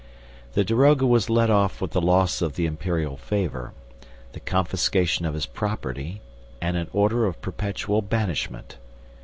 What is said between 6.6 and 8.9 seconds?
an order of perpetual banishment.